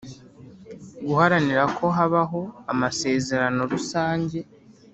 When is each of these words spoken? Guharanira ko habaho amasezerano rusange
Guharanira 1.05 1.63
ko 1.77 1.85
habaho 1.97 2.41
amasezerano 2.71 3.59
rusange 3.71 4.37